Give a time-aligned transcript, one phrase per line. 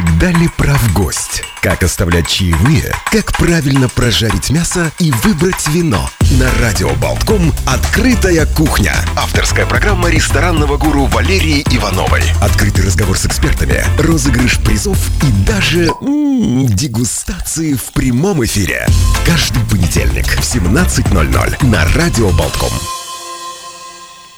[0.00, 1.42] Всегда ли прав гость?
[1.60, 2.94] Как оставлять чаевые?
[3.12, 6.08] Как правильно прожарить мясо и выбрать вино?
[6.38, 8.94] На Радио Болтком «Открытая кухня».
[9.14, 12.22] Авторская программа ресторанного гуру Валерии Ивановой.
[12.40, 18.86] Открытый разговор с экспертами, розыгрыш призов и даже м-м, дегустации в прямом эфире.
[19.26, 22.72] Каждый понедельник в 17.00 на Радио Болтком.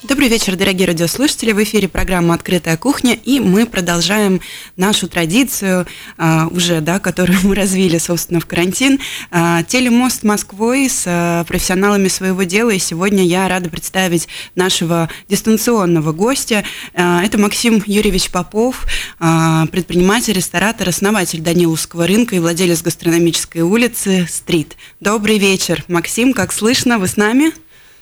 [0.03, 1.53] Добрый вечер, дорогие радиослушатели.
[1.53, 4.41] В эфире программа «Открытая кухня», и мы продолжаем
[4.77, 5.87] нашу традицию,
[6.19, 8.99] а, уже, да, которую мы развили, собственно, в карантин.
[9.31, 16.11] А, телемост Москвой с а, профессионалами своего дела, и сегодня я рада представить нашего дистанционного
[16.11, 16.65] гостя.
[16.95, 18.85] Это Максим Юрьевич Попов,
[19.19, 24.77] предприниматель, ресторатор, основатель Даниловского рынка и владелец гастрономической улицы «Стрит».
[24.99, 27.53] Добрый вечер, Максим, как слышно, вы с нами?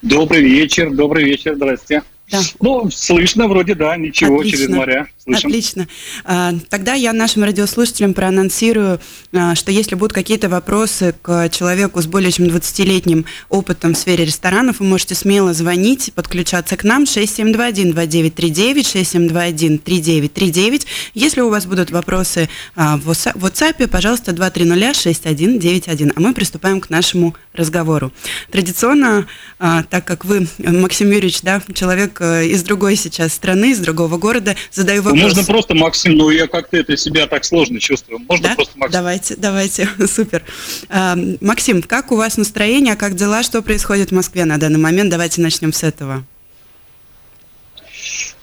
[0.03, 2.03] Добрый вечер, добрый вечер, здрасте.
[2.30, 2.41] Да.
[2.61, 4.59] Ну, слышно вроде, да, ничего Отлично.
[4.59, 5.09] через моря.
[5.25, 5.48] Слышим.
[5.48, 5.89] Отлично.
[6.25, 9.01] А, тогда я нашим радиослушателям проанонсирую,
[9.33, 14.25] а, что если будут какие-то вопросы к человеку с более чем 20-летним опытом в сфере
[14.25, 20.86] ресторанов, вы можете смело звонить, подключаться к нам 6721-2939, 6721-3939.
[21.14, 27.34] Если у вас будут вопросы а, в WhatsApp, пожалуйста, 230-6191, а мы приступаем к нашему
[27.53, 28.12] разговору.
[28.51, 29.27] Традиционно,
[29.58, 34.55] так как вы, Максим Юрьевич, да, человек из другой сейчас страны, из другого города.
[34.71, 35.23] Задаю вопрос.
[35.23, 38.21] Можно просто Максим, ну я как-то это себя так сложно чувствую.
[38.29, 38.55] Можно да?
[38.55, 38.93] просто Максим.
[38.93, 40.45] Давайте, давайте, супер.
[40.89, 45.11] А, Максим, как у вас настроение, как дела, что происходит в Москве на данный момент?
[45.11, 46.25] Давайте начнем с этого.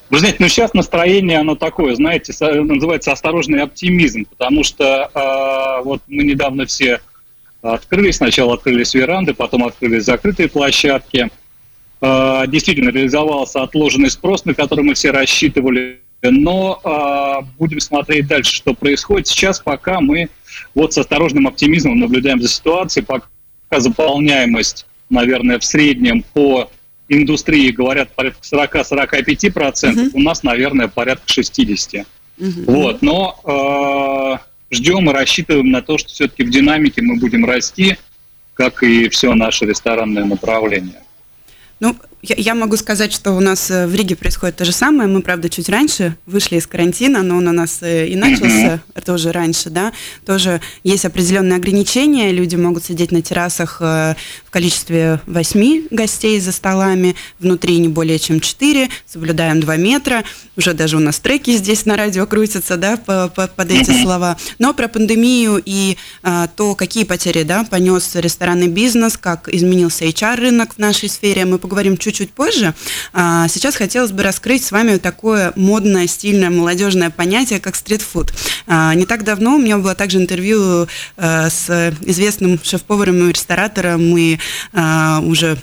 [0.10, 2.34] Вы знаете, ну сейчас настроение, оно такое, знаете,
[2.64, 7.02] называется осторожный оптимизм, потому что э, вот мы недавно все
[7.62, 11.47] открылись, сначала открылись веранды, потом открылись закрытые площадки– Э,
[12.02, 16.00] действительно реализовался отложенный спрос, на который мы все рассчитывали.
[16.22, 19.28] Но э, будем смотреть дальше, что происходит.
[19.28, 20.30] Сейчас пока мы
[20.74, 23.28] вот с осторожным оптимизмом наблюдаем за ситуацией, пока
[23.72, 26.70] заполняемость, наверное, в среднем по
[27.10, 30.10] индустрии говорят порядка 40-45%, uh-huh.
[30.14, 32.06] у нас, наверное, порядка 60%.
[32.40, 32.66] Uh-huh.
[32.68, 34.40] Вот, но
[34.72, 37.98] э, ждем и рассчитываем на то, что все-таки в динамике мы будем расти,
[38.54, 41.02] как и все наше ресторанное направление.
[41.80, 45.08] Ну, я, я могу сказать, что у нас э, в Риге происходит то же самое.
[45.08, 49.32] Мы, правда, чуть раньше вышли из карантина, но он у нас э, и начался тоже
[49.32, 49.94] раньше, да.
[50.26, 52.32] Тоже есть определенные ограничения.
[52.32, 58.18] Люди могут сидеть на террасах э, в количестве восьми гостей за столами, внутри не более
[58.18, 58.90] чем четыре.
[59.06, 60.24] Соблюдаем два метра.
[60.56, 64.38] Уже даже у нас треки здесь на радио крутятся, да, по, по, под эти слова.
[64.58, 70.74] Но про пандемию и а, то, какие потери, да, понес ресторанный бизнес, как изменился HR-рынок
[70.74, 72.74] в нашей сфере, мы поговорим чуть чуть-чуть позже.
[73.14, 78.34] А, сейчас хотелось бы раскрыть с вами такое модное, стильное, молодежное понятие, как стритфуд.
[78.66, 80.88] А, не так давно у меня было также интервью
[81.18, 84.38] а, с известным шеф-поваром и ресторатором, и
[84.74, 85.58] уже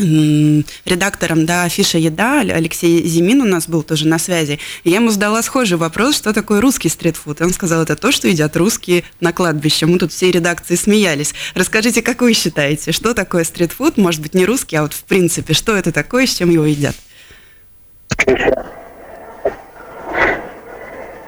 [0.00, 4.58] редактором да, афиша «Еда» Алексей Зимин у нас был тоже на связи.
[4.84, 7.40] И я ему задала схожий вопрос, что такое русский стритфуд.
[7.40, 9.86] И он сказал, это то, что едят русские на кладбище.
[9.86, 11.34] Мы тут все редакции смеялись.
[11.54, 13.96] Расскажите, как вы считаете, что такое стритфуд?
[13.96, 16.96] Может быть, не русский, а вот в принципе, что это такое, с чем его едят?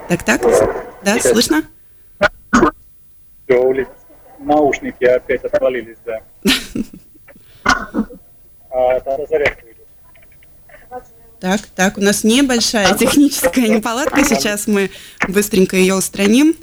[0.09, 0.43] Так, так?
[1.05, 1.63] Да, слышно?
[4.39, 6.21] Наушники опять отвалились, да.
[8.73, 9.87] а тогда зарядка идет.
[11.41, 14.25] Так, так, у нас небольшая техническая неполадка.
[14.25, 14.91] Сейчас мы
[15.29, 16.55] быстренько ее устраним.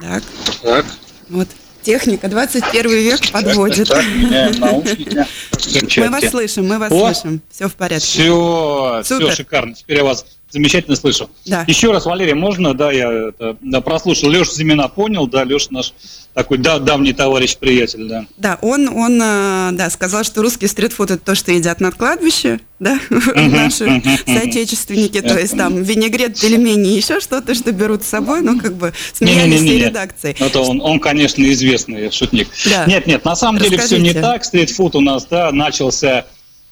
[0.00, 0.22] Так.
[0.62, 0.86] Так.
[1.28, 1.48] Вот.
[1.82, 3.88] Техника 21 век подводит.
[3.88, 4.04] Так,
[5.96, 7.40] мы вас слышим, мы вас О, слышим.
[7.50, 8.04] Все в порядке.
[8.04, 9.26] Все, Супер.
[9.26, 9.74] все шикарно.
[9.74, 11.30] Теперь я вас замечательно слышу.
[11.46, 11.64] Да.
[11.66, 14.30] Еще раз, Валерий, можно, да, я это, да, прослушал.
[14.30, 15.92] Леша Зимина понял, да, Леша наш
[16.38, 18.24] такой да, давний товарищ, приятель, да.
[18.36, 22.60] Да, он, он, э, да, сказал, что русский стритфуд это то, что едят над кладбище,
[22.78, 28.60] да, наши соотечественники, то есть там винегрет, пельмени, еще что-то, что берут с собой, ну,
[28.60, 30.36] как бы смеялись все редакции.
[30.38, 32.46] Это он, он, конечно, известный шутник.
[32.86, 34.44] Нет, нет, на самом деле все не так.
[34.44, 36.24] Стритфуд у нас, да, начался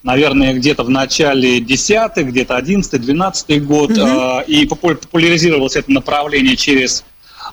[0.03, 4.41] наверное, где-то в начале 10-х, где-то 11-12 год, угу.
[4.47, 7.03] и популяризировалось это направление через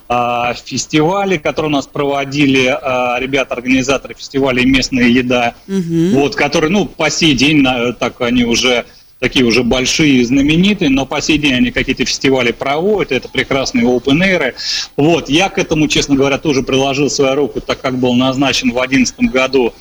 [0.08, 6.20] фестивали, которые у нас проводили а, ребята-организаторы фестиваля «Местная еда», угу.
[6.20, 7.66] вот, которые, ну, по сей день,
[7.98, 8.84] так они уже
[9.18, 13.86] такие уже большие и знаменитые, но по сей день они какие-то фестивали проводят, это прекрасные
[13.86, 14.54] open air.
[14.96, 18.74] Вот, я к этому, честно говоря, тоже приложил свою руку, так как был назначен в
[18.74, 19.72] 2011 году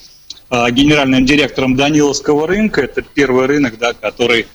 [0.49, 2.81] генеральным директором Даниловского рынка.
[2.81, 4.45] Это первый рынок, да, который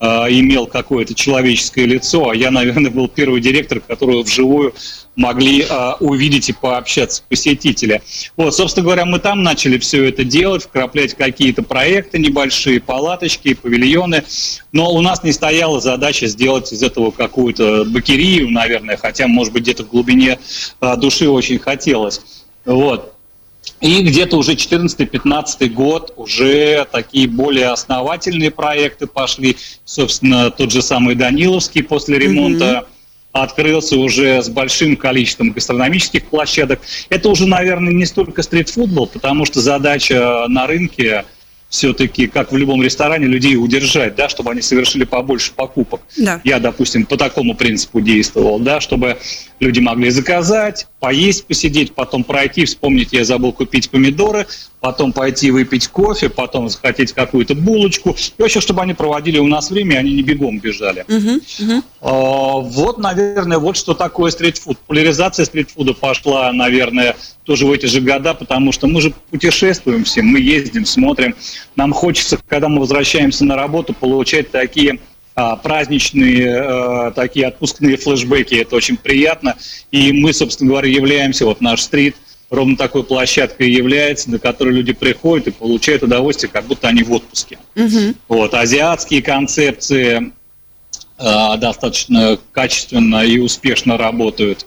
[0.00, 4.74] имел какое-то человеческое лицо, а я, наверное, был первый директор, которого вживую
[5.16, 8.02] могли э, увидеть и пообщаться посетители.
[8.36, 14.24] Вот, собственно говоря, мы там начали все это делать, вкраплять какие-то проекты небольшие, палаточки, павильоны,
[14.72, 19.62] но у нас не стояла задача сделать из этого какую-то бакерию, наверное, хотя, может быть,
[19.64, 20.38] где-то в глубине
[20.80, 22.20] э, души очень хотелось.
[22.64, 23.14] Вот.
[23.80, 29.56] И где-то уже 14-15 год уже такие более основательные проекты пошли.
[29.84, 32.86] Собственно, тот же самый Даниловский после ремонта mm-hmm.
[33.32, 36.80] открылся уже с большим количеством гастрономических площадок.
[37.08, 41.24] Это уже, наверное, не столько стритфутбол, потому что задача на рынке–
[41.70, 46.02] все-таки, как в любом ресторане, людей удержать, да, чтобы они совершили побольше покупок.
[46.18, 46.40] Да.
[46.42, 49.18] Я, допустим, по такому принципу действовал, да, чтобы
[49.60, 54.46] люди могли заказать, поесть, посидеть, потом пройти, вспомнить, я забыл купить помидоры,
[54.80, 58.10] потом пойти выпить кофе, потом захотеть какую-то булочку.
[58.10, 61.04] И вообще, чтобы они проводили у нас время, они не бегом бежали.
[61.06, 61.82] Uh-huh, uh-huh.
[62.00, 64.78] А, вот, наверное, вот что такое стритфуд.
[64.78, 70.22] Популяризация стритфуда пошла, наверное, тоже в эти же года, потому что мы же путешествуем все,
[70.22, 71.34] мы ездим, смотрим.
[71.76, 74.98] Нам хочется, когда мы возвращаемся на работу, получать такие
[75.34, 78.54] а, праздничные а, такие отпускные флешбеки.
[78.54, 79.56] Это очень приятно.
[79.90, 82.16] И мы, собственно говоря, являемся, вот наш стрит–
[82.50, 87.12] ровно такой площадкой является, на которой люди приходят и получают удовольствие, как будто они в
[87.12, 87.58] отпуске.
[87.76, 88.14] Угу.
[88.28, 90.32] Вот, азиатские концепции
[91.18, 94.66] э, достаточно качественно и успешно работают.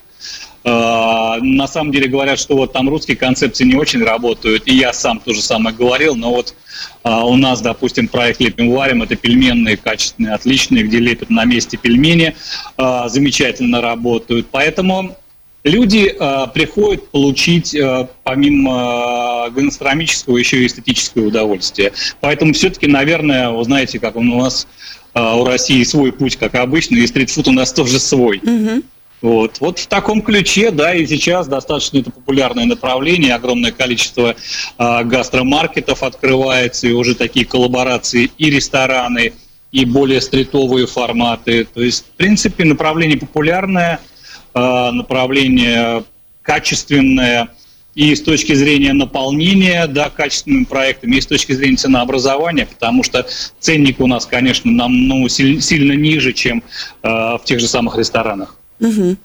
[0.64, 4.94] Э, на самом деле говорят, что вот там русские концепции не очень работают, и я
[4.94, 6.56] сам то же самое говорил, но вот
[7.04, 11.76] э, у нас, допустим, проект «Лепим варим»– это пельменные, качественные, отличные, где лепят на месте
[11.76, 12.34] пельмени,
[12.78, 14.48] э, замечательно работают.
[14.52, 15.18] Поэтому
[15.64, 21.94] Люди э, приходят получить э, помимо э, гастрономического еще и эстетическое удовольствие.
[22.20, 24.68] Поэтому все-таки, наверное, вы знаете, как у нас
[25.14, 28.40] э, у России свой путь, как обычно, и стритфуд у нас тоже свой.
[28.40, 28.84] Угу.
[29.22, 29.62] Вот.
[29.62, 34.36] вот в таком ключе, да, и сейчас достаточно это популярное направление, огромное количество
[34.78, 39.32] э, гастромаркетов открывается, и уже такие коллаборации и рестораны,
[39.72, 41.66] и более стритовые форматы.
[41.74, 44.02] То есть, в принципе, направление популярное–
[44.56, 46.04] направление
[46.42, 47.50] качественное
[47.96, 53.28] и с точки зрения наполнения да, качественными проектами, и с точки зрения ценообразования, потому что
[53.60, 56.64] ценник у нас, конечно, нам ну, сильно ниже, чем
[57.04, 58.56] э, в тех же самых ресторанах.
[58.80, 59.18] Угу.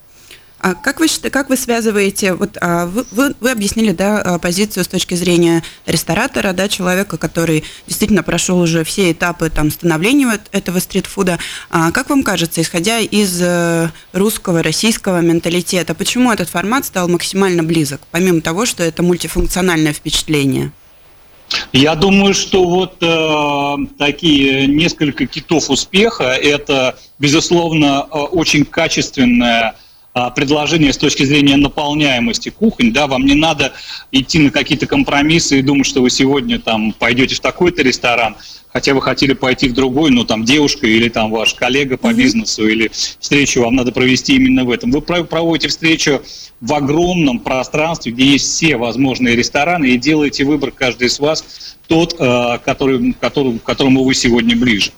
[0.61, 4.85] А как вы, как вы связываете, вот а, вы, вы, вы объяснили, да, а, позицию
[4.85, 10.81] с точки зрения ресторатора, да, человека, который действительно прошел уже все этапы там становления этого
[10.81, 11.39] стритфуда.
[11.71, 17.63] А как вам кажется, исходя из э, русского, российского менталитета, почему этот формат стал максимально
[17.63, 20.73] близок, помимо того, что это мультифункциональное впечатление?
[21.73, 29.77] Я думаю, что вот э, такие несколько китов успеха– это, безусловно, э, очень качественная
[30.35, 33.73] предложение с точки зрения наполняемости кухонь, да, вам не надо
[34.13, 38.37] идти на какие-то компромиссы и думать, что вы сегодня там пойдете в такой-то ресторан,
[38.73, 42.67] хотя вы хотели пойти в другой, но там девушка или там ваш коллега по бизнесу
[42.67, 44.91] или встречу вам надо провести именно в этом.
[44.91, 46.23] Вы проводите встречу
[46.61, 52.17] в огромном пространстве, где есть все возможные рестораны, и делаете выбор каждый из вас тот,
[52.19, 54.91] э, который, который, которому вы сегодня ближе.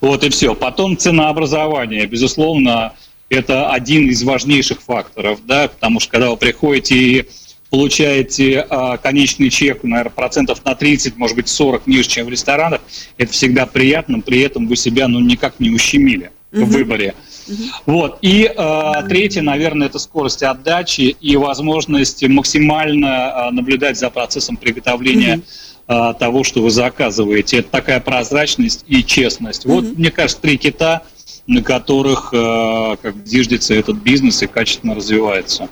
[0.00, 0.54] Вот и все.
[0.54, 2.06] Потом ценообразование.
[2.06, 2.92] Безусловно,
[3.28, 7.28] это один из важнейших факторов, да, потому что когда вы приходите и
[7.70, 12.80] получаете а, конечный чек, наверное, процентов на 30, может быть, 40 ниже, чем в ресторанах,
[13.18, 16.64] это всегда приятно, при этом вы себя, ну, никак не ущемили uh-huh.
[16.64, 17.14] в выборе.
[17.48, 17.56] Uh-huh.
[17.86, 18.18] Вот.
[18.22, 25.40] И а, третье, наверное, это скорость отдачи и возможность максимально а, наблюдать за процессом приготовления
[25.88, 27.58] а, того, что вы заказываете.
[27.58, 29.66] Это такая прозрачность и честность.
[29.66, 29.72] Uh-huh.
[29.72, 31.02] Вот, мне кажется, три кита–
[31.46, 35.68] на которых э, как зиждется этот бизнес и качественно развивается.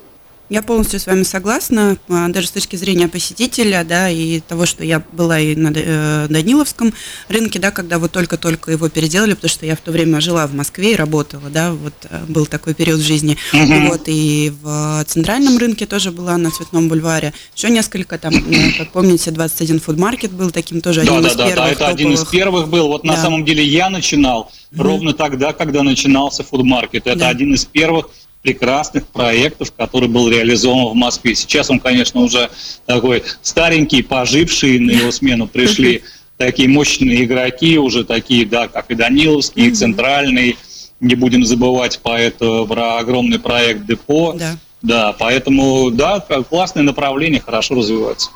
[0.51, 4.85] Я полностью с вами согласна, а, даже с точки зрения посетителя, да, и того, что
[4.85, 6.93] я была и на э, Даниловском
[7.29, 10.55] рынке, да, когда вот только-только его переделали, потому что я в то время жила в
[10.55, 13.89] Москве и работала, да, вот э, был такой период в жизни, uh-huh.
[13.89, 18.93] вот, и в центральном рынке тоже была на Цветном бульваре, еще несколько там, э, как
[18.93, 21.57] помните, 21 фудмаркет был таким тоже одним да, из да, первых.
[21.57, 22.01] Да, это топовых.
[22.01, 24.83] один из первых был, вот на самом деле я начинал uh-huh.
[24.83, 27.29] ровно тогда, когда начинался фудмаркет, это да.
[27.31, 28.11] один из первых
[28.45, 31.35] прекрасных проектов, который был реализован в Москве.
[31.35, 32.51] Сейчас он, конечно, уже
[32.85, 36.03] такой старенький, поживший, на его смену пришли
[36.37, 40.59] такие мощные игроки, уже такие, да, как и Даниловский, и Центральный.
[41.01, 44.35] Не будем забывать по это, про огромный проект Депо.
[44.35, 44.59] Да.
[44.83, 48.29] Да, поэтому, да, классное направление, хорошо развивается.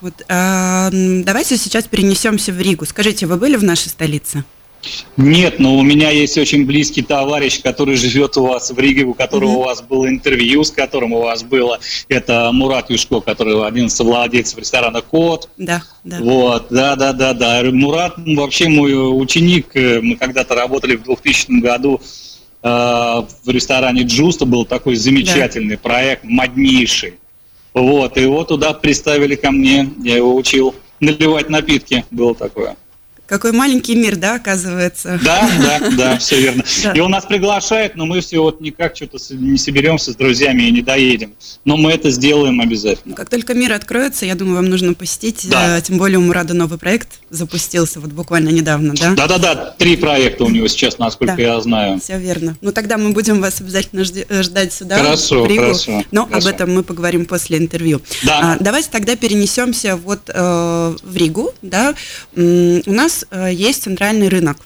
[0.00, 0.88] Вот, э,
[1.24, 2.84] давайте сейчас перенесемся в Ригу.
[2.84, 4.44] Скажите, вы были в нашей столице?
[5.16, 9.14] Нет, но у меня есть очень близкий товарищ, который живет у вас в Риге, у
[9.14, 9.56] которого mm-hmm.
[9.56, 11.78] у вас было интервью, с которым у вас было.
[12.08, 15.48] Это Мурат Юшко, который один из владельцев ресторана Кот.
[15.56, 16.18] Да, да.
[16.20, 17.62] Вот, да, да, да, да.
[17.70, 19.74] Мурат вообще мой ученик.
[19.74, 22.00] Мы когда-то работали в 2000 году
[22.62, 24.46] э, в ресторане Джуста.
[24.46, 25.82] Был такой замечательный да.
[25.82, 27.14] проект, моднейший.
[27.74, 29.90] Вот, и его туда приставили ко мне.
[30.02, 32.04] Я его учил наливать напитки.
[32.10, 32.76] Было такое.
[33.32, 35.18] Какой маленький мир, да, оказывается?
[35.24, 36.62] Да, да, да, все верно.
[36.94, 40.70] И он нас приглашает, но мы все вот никак что-то не соберемся с друзьями и
[40.70, 41.32] не доедем.
[41.64, 43.14] Но мы это сделаем обязательно.
[43.14, 45.48] Как только мир откроется, я думаю, вам нужно посетить.
[45.48, 45.78] Да.
[45.78, 49.14] Э, тем более у Мурада новый проект запустился вот буквально недавно, да?
[49.14, 51.42] Да-да-да, три проекта у него сейчас, насколько да.
[51.42, 52.00] я знаю.
[52.00, 52.58] Все верно.
[52.60, 54.98] Ну тогда мы будем вас обязательно э, ждать сюда.
[54.98, 56.04] Хорошо, хорошо.
[56.10, 56.48] Но хорошо.
[56.48, 58.02] об этом мы поговорим после интервью.
[58.24, 58.40] Да.
[58.42, 61.94] А, давайте тогда перенесемся вот э, в Ригу, да.
[62.36, 64.58] У нас Э, есть центральный рынок.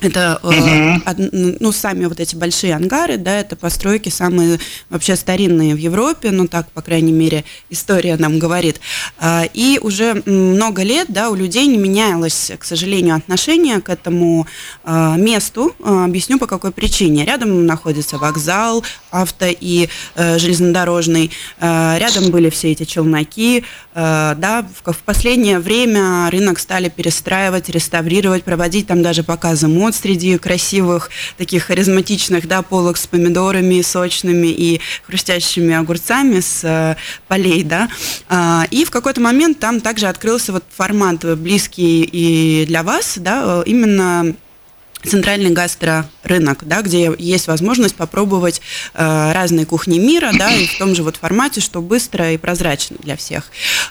[0.00, 1.56] Это uh-huh.
[1.60, 6.48] ну, сами вот эти большие ангары, да, это постройки самые вообще старинные в Европе, ну
[6.48, 8.80] так, по крайней мере, история нам говорит.
[9.18, 14.46] А, и уже много лет, да, у людей не менялось, к сожалению, отношение к этому
[14.84, 15.74] а, месту.
[15.82, 17.26] А, объясню, по какой причине.
[17.26, 21.30] Рядом находится вокзал, авто и э, железнодорожный.
[21.60, 23.64] Рядом были все эти челноки.
[23.94, 30.38] Да, в последнее время рынок стали перестраивать, реставрировать, проводить там даже показы мод мод среди
[30.38, 37.88] красивых, таких харизматичных, да, полок с помидорами сочными и хрустящими огурцами с э, полей, да.
[38.28, 43.62] А, и в какой-то момент там также открылся вот формат близкий и для вас, да,
[43.66, 44.34] именно
[45.04, 48.60] центральный гастрорынок, да, где есть возможность попробовать
[48.94, 52.96] э, разные кухни мира, да, и в том же вот формате, что быстро и прозрачно
[53.00, 53.44] для всех.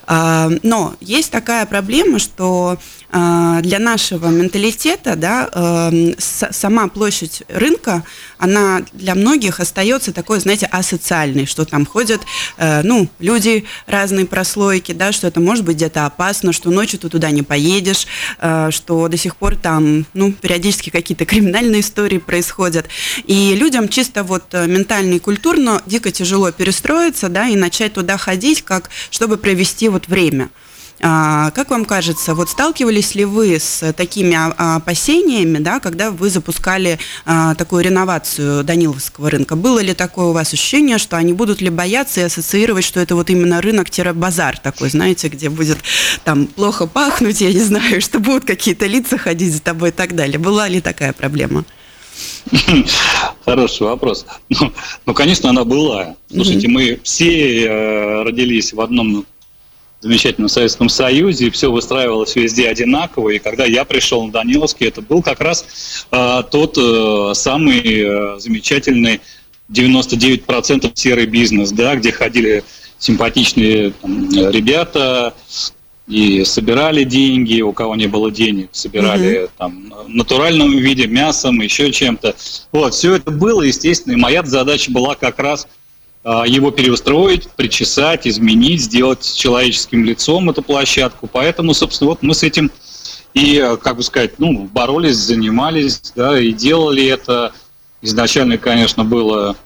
[0.08, 7.44] Э, но есть такая проблема, что э, для нашего менталитета, да, э, с, сама площадь
[7.48, 8.04] рынка,
[8.38, 12.22] она для многих остается такой, знаете, асоциальной, что там ходят,
[12.58, 17.10] э, ну, люди разной прослойки, да, что это может быть где-то опасно, что ночью ты
[17.10, 18.06] туда не поедешь,
[18.40, 22.86] э, что до сих пор там, ну, периодически какие-то криминальные истории происходят.
[23.26, 28.18] И людям чисто вот э, ментально и культурно дико тяжело перестроиться, да, и начать туда
[28.18, 30.50] ходить, как, чтобы провести вот время.
[31.02, 34.38] А, как вам кажется, вот сталкивались ли вы с такими
[34.76, 39.56] опасениями, да, когда вы запускали а, такую реновацию Даниловского рынка?
[39.56, 43.16] Было ли такое у вас ощущение, что они будут ли бояться и ассоциировать, что это
[43.16, 45.78] вот именно рынок-базар такой, знаете, где будет
[46.24, 50.16] там плохо пахнуть, я не знаю, что будут какие-то лица ходить за тобой и так
[50.16, 50.38] далее?
[50.38, 51.64] Была ли такая проблема?
[53.46, 54.26] Хороший вопрос.
[54.50, 54.74] Ну,
[55.06, 56.16] ну, конечно, она была.
[56.32, 59.26] Слушайте, мы все э, родились в одном
[60.02, 63.30] замечательном Советском Союзе, и все выстраивалось везде одинаково.
[63.30, 65.66] И когда я пришел на Даниловский, это был как раз
[66.12, 69.22] э, тот э, самый э, замечательный
[69.72, 72.64] 99% серый бизнес, да, где ходили
[72.98, 75.34] симпатичные там, ребята
[76.08, 79.50] и собирали деньги, у кого не было денег, собирали mm-hmm.
[79.58, 82.36] там в натуральном виде, мясом, еще чем-то.
[82.72, 85.68] Вот, все это было, естественно, и моя задача была как раз
[86.24, 91.30] его переустроить, причесать, изменить, сделать человеческим лицом эту площадку.
[91.32, 92.72] Поэтому, собственно, вот мы с этим
[93.34, 97.54] и, э, как бы сказать, ну, боролись, занимались, да, и делали это.
[98.02, 99.58] Изначально, конечно, было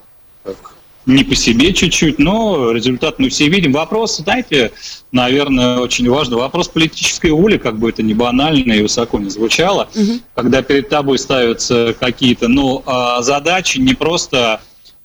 [1.06, 3.72] не по себе чуть-чуть, но результат мы все видим.
[3.72, 4.72] Вопрос, знаете,
[5.12, 6.36] наверное, очень важный.
[6.36, 10.20] Вопрос политической воли, как бы это ни банально и высоко не звучало, угу.
[10.34, 14.60] когда перед тобой ставятся какие-то, ну, а, задачи не просто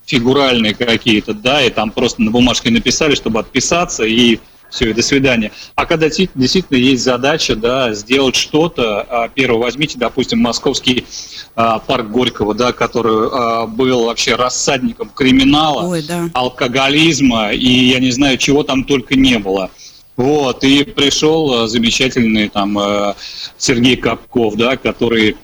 [0.09, 4.39] фигуральные какие-то, да, и там просто на бумажке написали, чтобы отписаться, и
[4.71, 5.51] все, и до свидания.
[5.75, 11.05] А когда действительно есть задача, да, сделать что-то, а, первое, возьмите, допустим, московский
[11.55, 16.27] а, парк Горького, да, который а, был вообще рассадником криминала, Ой, да.
[16.33, 19.69] алкоголизма, и я не знаю, чего там только не было.
[20.17, 22.77] Вот, и пришел замечательный там
[23.57, 25.37] Сергей Капков, да, который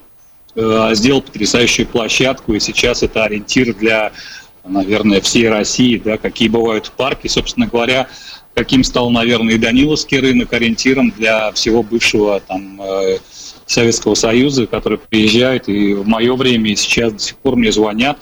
[0.54, 4.12] сделал потрясающую площадку, и сейчас это ориентир для
[4.66, 8.08] наверное, всей России, да, какие бывают парки, собственно говоря,
[8.54, 13.18] каким стал, наверное, и Даниловский рынок ориентиром для всего бывшего там э,
[13.66, 18.18] Советского Союза, который приезжает, и в мое время, и сейчас до сих пор мне звонят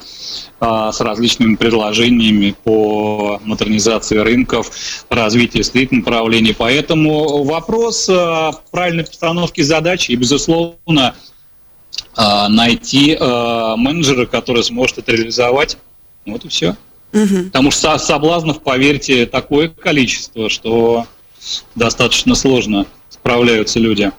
[0.59, 4.71] а, с различными предложениями по модернизации рынков,
[5.11, 6.55] развитию стрит направлений.
[6.57, 11.15] Поэтому вопрос а, правильной постановки задачи и, безусловно,
[12.17, 15.77] а, найти а, менеджера, который сможет это реализовать
[16.26, 16.76] вот и все.
[17.12, 17.45] Угу.
[17.47, 21.07] Потому что соблазнов, поверьте, такое количество, что
[21.75, 24.11] достаточно сложно справляются люди.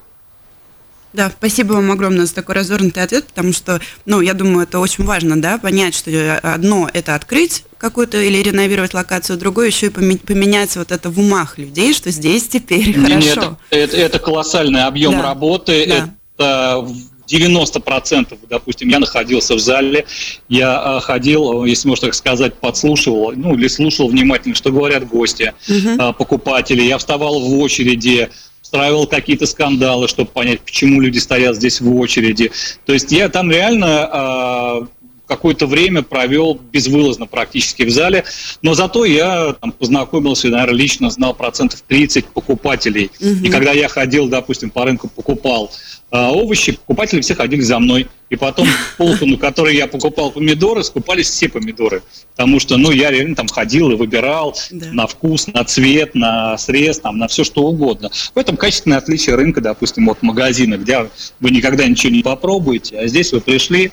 [1.15, 5.05] Да, спасибо вам огромное за такой развернутый ответ, потому что, ну, я думаю, это очень
[5.05, 10.75] важно, да, понять, что одно– это открыть какую-то или реновировать локацию, другое еще и поменять
[10.75, 13.17] вот это в умах людей, что здесь теперь хорошо.
[13.17, 15.21] Нет, это, это, это колоссальный объем да.
[15.21, 16.09] работы, да.
[16.37, 16.87] это
[17.27, 20.05] 90%, допустим, я находился в зале,
[20.49, 26.13] я ходил, если можно так сказать, подслушивал, ну, или слушал внимательно, что говорят гости, угу.
[26.13, 28.29] покупатели, я вставал в очереди,
[28.61, 32.51] устраивал какие-то скандалы, чтобы понять, почему люди стоят здесь в очереди.
[32.85, 34.87] То есть я там реально э,
[35.27, 38.25] какое-то время провел безвылазно практически в зале,
[38.61, 43.11] но зато я там, познакомился, наверное, лично знал процентов 30 покупателей.
[43.19, 43.45] Угу.
[43.45, 45.71] И когда я ходил, допустим, по рынку покупал
[46.04, 48.07] а овощи, покупатели все ходили за мной.
[48.29, 52.01] И потом полку, на которой я покупал помидоры, скупались все помидоры.
[52.35, 54.87] Потому что, ну, я реально там ходил и выбирал да.
[54.91, 58.09] на вкус, на цвет, на срез, там, на все что угодно.
[58.33, 61.09] В этом качественное отличие рынка, допустим, от магазина, где
[61.39, 63.91] вы никогда ничего не попробуете, а здесь вы пришли,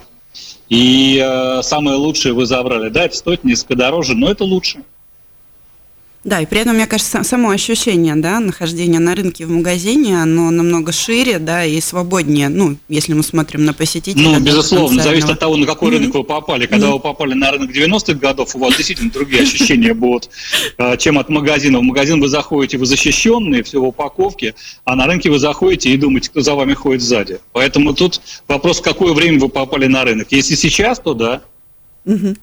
[0.69, 2.89] и э, самое лучшее вы забрали.
[2.89, 4.79] Да, это стоит несколько дороже, но это лучше.
[6.25, 10.53] Да, и при этом, мне кажется, само ощущение, да, нахождения на рынке в магазине, оно
[10.53, 14.23] намного шире, да, и свободнее, ну, если мы смотрим на посетителя.
[14.23, 15.99] Ну, безусловно, зависит от того, на какой mm-hmm.
[15.99, 16.67] рынок вы попали.
[16.67, 16.93] Когда mm-hmm.
[16.93, 20.31] вы попали на рынок 90-х годов, у вас действительно другие ощущения будут,
[20.79, 21.81] э, чем от магазина.
[21.81, 25.97] В магазин вы заходите, вы защищенные, все в упаковке, а на рынке вы заходите и
[25.97, 27.41] думаете, кто за вами ходит сзади.
[27.53, 30.29] Поэтому тут вопрос, в какое время вы попали на рынок.
[30.31, 31.43] Если сейчас, то да.
[32.07, 32.37] Mm-hmm.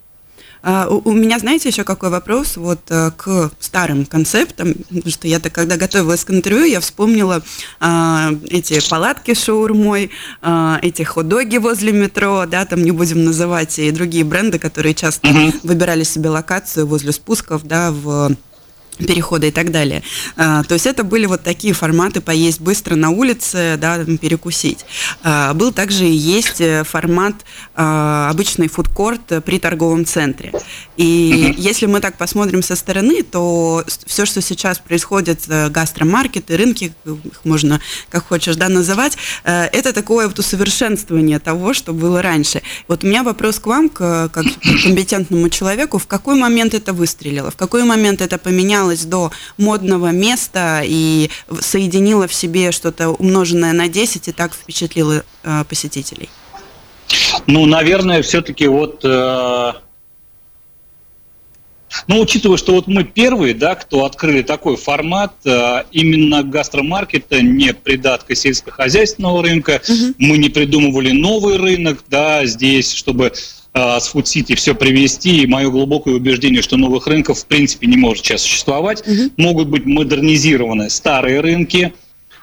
[0.61, 5.49] А, у, меня, знаете, еще какой вопрос вот э, к старым концептам, потому что я-то,
[5.49, 7.41] когда готовилась к интервью, я вспомнила
[7.79, 10.11] а, эти палатки с шаурмой,
[10.41, 15.27] а, эти хот-доги возле метро, да, там не будем называть, и другие бренды, которые часто
[15.27, 15.59] uh-huh.
[15.63, 18.35] выбирали себе локацию возле спусков, да, в
[19.07, 20.03] перехода и так далее.
[20.35, 24.85] А, то есть это были вот такие форматы поесть быстро на улице, да, перекусить.
[25.23, 27.35] А, был также и есть э, формат
[27.75, 30.51] а, обычный фудкорт при торговом центре.
[30.97, 36.91] И если мы так посмотрим со стороны, то все, что сейчас происходит, э, гастромаркеты, рынки,
[37.05, 42.61] их можно как хочешь да, называть, э, это такое вот усовершенствование того, что было раньше.
[42.87, 44.43] Вот у меня вопрос к вам, как к
[44.83, 50.11] компетентному человеку, в какой момент это выстрелило, в какой момент это поменялось поднялась до модного
[50.11, 56.29] места и соединила в себе что-то умноженное на 10 и так впечатлила э, посетителей?
[57.47, 59.01] Ну, наверное, все-таки вот...
[59.03, 59.73] Э...
[62.07, 67.73] Ну, учитывая, что вот мы первые, да, кто открыли такой формат э, именно гастромаркета, не
[67.73, 70.13] придатка сельскохозяйственного рынка, угу.
[70.19, 73.33] мы не придумывали новый рынок, да, здесь, чтобы
[73.73, 77.87] а, с Food City все привести, и мое глубокое убеждение, что новых рынков в принципе
[77.87, 79.07] не может сейчас существовать.
[79.07, 79.31] Угу.
[79.37, 81.93] Могут быть модернизированы старые рынки,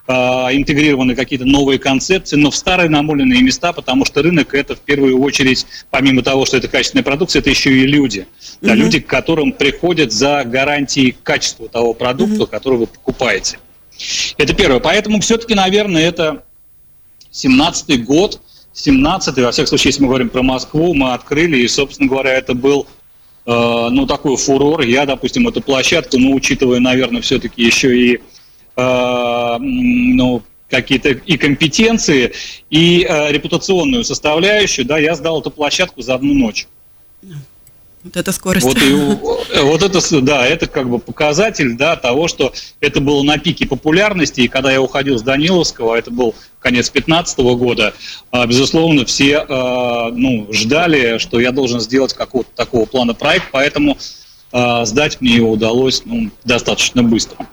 [0.07, 4.81] а, интегрированы какие-то новые концепции, но в старые намоленные места, потому что рынок это в
[4.81, 8.27] первую очередь, помимо того, что это качественная продукция, это еще и люди.
[8.61, 8.83] Да, угу.
[8.83, 12.47] Люди, к которым приходят за гарантией качества того продукта, угу.
[12.47, 13.59] который вы покупаете.
[14.39, 14.79] Это первое.
[14.79, 16.45] Поэтому все-таки, наверное, это
[17.33, 18.41] 17-й год,
[18.77, 22.55] 17 во всяком случае, если мы говорим про Москву, мы открыли, и, собственно говоря, это
[22.55, 22.87] был
[23.47, 24.83] э, ну, такой фурор.
[24.83, 28.21] Я, допустим, эту площадку, ну, учитывая, наверное, все-таки еще и
[28.77, 32.35] э, ну, какие-то и компетенции,
[32.69, 36.69] и э, репутационную составляющую, да, я сдал эту площадку за одну ночь.
[38.07, 38.65] Вот это скорость.
[38.65, 38.93] Вот, и,
[39.63, 44.43] вот это, да, это как бы показатель да, того, что это было на пике популярности,
[44.43, 47.95] и когда я уходил с Даниловского, это был конец 2015 года,
[48.31, 53.99] а, безусловно, все а, ну, ждали, что я должен сделать какого-то такого плана проект, поэтому
[54.53, 57.45] а, сдать мне его удалось ну, достаточно быстро.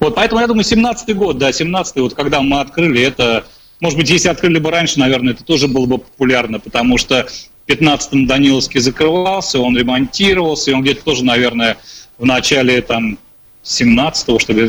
[0.00, 3.46] Вот, поэтому я думаю, 17 год, да, 17 вот когда мы открыли, это,
[3.80, 7.26] может быть, если открыли бы раньше, наверное, это тоже было бы популярно, потому что
[7.68, 11.76] 15-м Даниловский закрывался, он ремонтировался, и он где-то тоже, наверное,
[12.18, 13.18] в начале там
[13.62, 14.68] 17-го, что ли,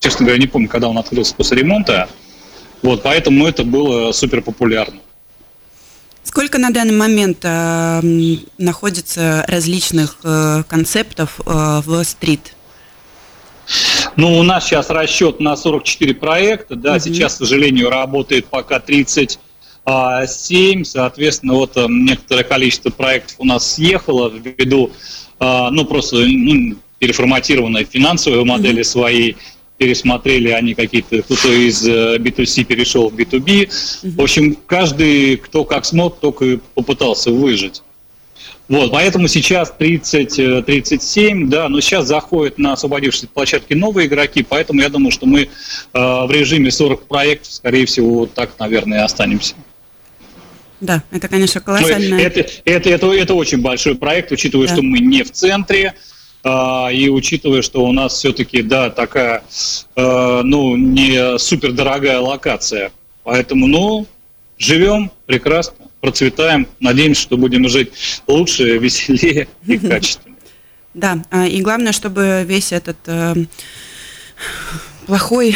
[0.00, 2.08] честно говоря, не помню, когда он открылся после ремонта.
[2.82, 5.00] Вот, поэтому это было супер популярно.
[6.24, 8.00] Сколько на данный момент э,
[8.58, 12.54] находится различных э, концептов э, в стрит?
[14.16, 17.00] Ну, у нас сейчас расчет на 44 проекта, да, угу.
[17.00, 19.38] сейчас, к сожалению, работает пока 30
[19.86, 24.90] 7, соответственно, вот э, некоторое количество проектов у нас съехало ввиду,
[25.38, 28.84] а, ну, просто ну, переформатированной финансовой модели mm-hmm.
[28.84, 29.36] своей,
[29.78, 33.40] пересмотрели они какие-то, кто-то из B2C э, перешел в B2B.
[33.40, 34.16] Mm-hmm.
[34.16, 37.82] В общем, каждый, кто как смог, только попытался выжить.
[38.68, 44.88] Вот, поэтому сейчас 30-37, да, но сейчас заходят на освободившиеся площадки новые игроки, поэтому я
[44.88, 45.48] думаю, что мы э,
[45.92, 49.56] в режиме 40 проектов, скорее всего, вот так, наверное, и останемся.
[50.80, 52.08] Да, это, конечно, колоссальное.
[52.08, 54.74] Ну, это, это, это, это очень большой проект, учитывая, да.
[54.74, 55.94] что мы не в центре,
[56.42, 59.42] а, и учитывая, что у нас все-таки, да, такая,
[59.94, 62.92] а, ну, не супер дорогая локация.
[63.24, 64.06] Поэтому, ну,
[64.58, 67.92] живем прекрасно, процветаем, надеемся, что будем жить
[68.26, 70.38] лучше, веселее и качественнее.
[70.94, 73.34] Да, а, и главное, чтобы весь этот э,
[75.06, 75.54] плохой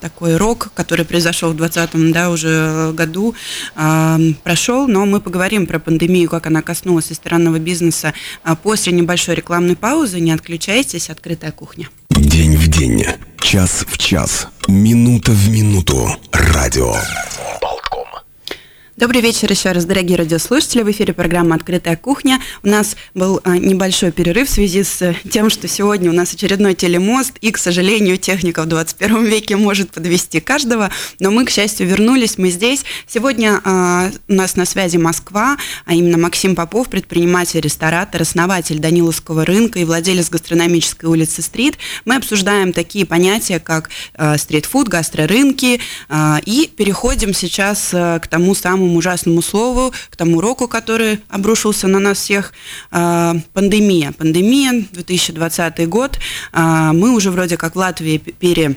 [0.00, 3.34] такой рок, который произошел в 2020 да, уже году,
[3.74, 8.14] э, прошел, но мы поговорим про пандемию, как она коснулась ресторанного бизнеса
[8.62, 10.20] после небольшой рекламной паузы.
[10.20, 11.88] Не отключайтесь, открытая кухня.
[12.10, 13.04] День в день,
[13.40, 16.16] час в час, минута в минуту.
[16.32, 16.94] Радио.
[18.96, 20.82] Добрый вечер еще раз, дорогие радиослушатели.
[20.82, 22.40] В эфире программа «Открытая кухня».
[22.62, 26.32] У нас был а, небольшой перерыв в связи с э, тем, что сегодня у нас
[26.32, 31.50] очередной телемост, и, к сожалению, техника в 21 веке может подвести каждого, но мы, к
[31.50, 32.86] счастью, вернулись, мы здесь.
[33.06, 39.44] Сегодня а, у нас на связи Москва, а именно Максим Попов, предприниматель, ресторатор, основатель Даниловского
[39.44, 41.76] рынка и владелец гастрономической улицы «Стрит».
[42.06, 48.54] Мы обсуждаем такие понятия, как а, стритфуд, гастрорынки, а, и переходим сейчас а, к тому
[48.54, 52.52] самому самому ужасному слову, к тому уроку, который обрушился на нас всех,
[52.90, 54.12] а, пандемия.
[54.12, 56.18] Пандемия, 2020 год,
[56.52, 58.76] а, мы уже вроде как в Латвии пере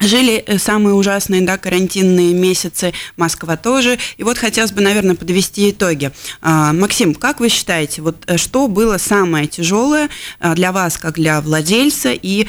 [0.00, 3.98] Жили э, самые ужасные да, карантинные месяцы, Москва тоже.
[4.16, 6.12] И вот хотелось бы, наверное, подвести итоги.
[6.40, 10.08] А, Максим, как вы считаете, вот э, что было самое тяжелое
[10.54, 12.46] для вас, как для владельца и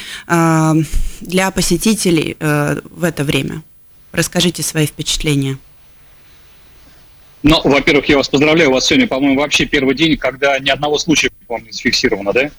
[1.22, 3.64] для посетителей э, в это время?
[4.12, 5.58] Расскажите свои впечатления.
[7.42, 10.98] Ну, во-первых, я вас поздравляю, у вас сегодня, по-моему, вообще первый день, когда ни одного
[10.98, 12.52] случая, по-моему, не зафиксировано, да?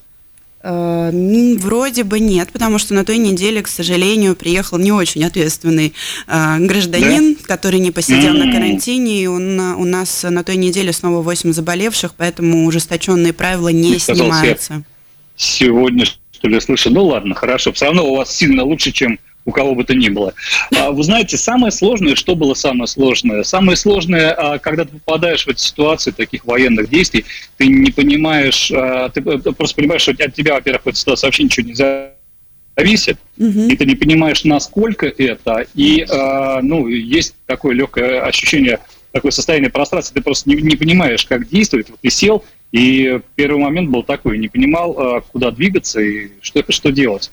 [0.62, 1.10] Э,
[1.58, 5.94] вроде бы нет, потому что на той неделе, к сожалению, приехал не очень ответственный
[6.26, 7.46] э, гражданин, да?
[7.46, 8.44] который не посидел mm-hmm.
[8.44, 13.68] на карантине, и он, у нас на той неделе снова 8 заболевших, поэтому ужесточенные правила
[13.68, 14.82] не снимаются.
[15.36, 19.18] Сегодня, что ли, слышу, ну ладно, хорошо, все равно у вас сильно лучше, чем
[19.50, 20.32] у кого бы то ни было.
[20.76, 23.42] А, вы знаете, самое сложное, что было самое сложное?
[23.42, 27.24] Самое сложное, а, когда ты попадаешь в эти ситуации таких военных действий,
[27.56, 31.42] ты не понимаешь, а, ты просто понимаешь, что от тебя, во-первых, в этой ситуации вообще
[31.44, 33.68] ничего не зависит, угу.
[33.68, 36.06] и ты не понимаешь, насколько это, и,
[36.62, 38.78] ну, есть такое легкое ощущение,
[39.12, 43.60] такое состояние прострации, ты просто не, не понимаешь, как действовать, вот ты сел, и первый
[43.60, 47.30] момент был такой, не понимал, куда двигаться и что, что делать.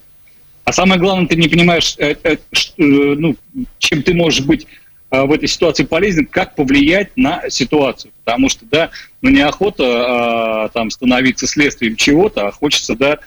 [0.67, 2.37] А самое главное, ты не понимаешь, э, э, э,
[2.77, 3.37] ну,
[3.79, 4.67] чем ты можешь быть
[5.09, 8.11] в этой ситуации полезен, как повлиять на ситуацию.
[8.25, 8.89] Потому что, да,
[9.21, 13.19] ну, неохота а, там становиться следствием чего-то, а хочется, да,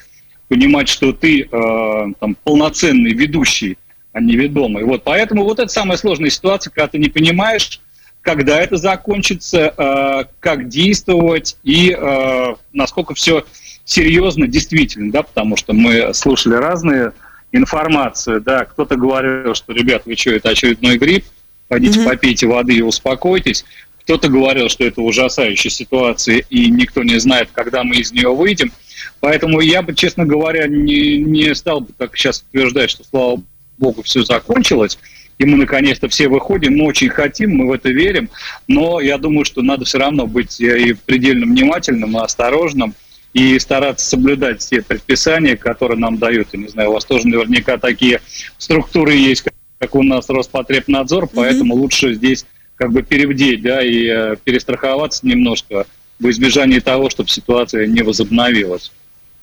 [0.48, 3.78] понимать, что ты а, там полноценный ведущий,
[4.12, 4.84] а не ведомый.
[4.84, 7.80] Вот, поэтому вот это самая сложная ситуация, когда ты не понимаешь,
[8.20, 13.46] когда это закончится, а, как действовать и а, насколько все
[13.86, 17.12] серьезно действительно, да, потому что мы слушали разные
[17.52, 21.24] информацию, да, кто-то говорил, что, ребят, вы что, это очередной грипп,
[21.68, 22.04] пойдите mm-hmm.
[22.04, 23.64] попейте воды и успокойтесь.
[24.02, 28.72] Кто-то говорил, что это ужасающая ситуация, и никто не знает, когда мы из нее выйдем.
[29.20, 33.42] Поэтому я бы, честно говоря, не, не стал бы так сейчас утверждать, что, слава
[33.78, 34.98] богу, все закончилось,
[35.38, 38.28] и мы наконец-то все выходим, мы очень хотим, мы в это верим,
[38.68, 42.94] но я думаю, что надо все равно быть и предельно внимательным, и осторожным,
[43.32, 46.48] и стараться соблюдать все предписания, которые нам дают.
[46.52, 48.20] Я не знаю, у вас тоже наверняка такие
[48.58, 49.44] структуры есть,
[49.78, 51.32] как у нас Роспотребнадзор, mm-hmm.
[51.34, 55.86] поэтому лучше здесь как бы перевдеть, да, и э, перестраховаться немножко
[56.18, 58.92] в избежании того, чтобы ситуация не возобновилась.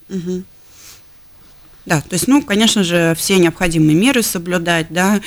[0.10, 0.44] Mm-hmm.
[1.88, 5.22] Да, то есть, ну, конечно же, все необходимые меры соблюдать, да,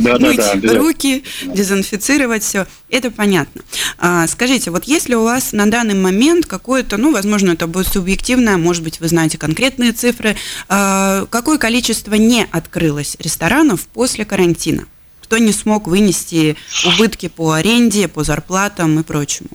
[0.00, 3.62] да мыть да, да, руки, дезинфицировать все, это понятно.
[3.98, 8.56] А, скажите, вот если у вас на данный момент какое-то, ну, возможно, это будет субъективное,
[8.56, 10.34] может быть, вы знаете конкретные цифры,
[10.68, 14.86] а, какое количество не открылось ресторанов после карантина?
[15.22, 19.50] Кто не смог вынести убытки по аренде, по зарплатам и прочему?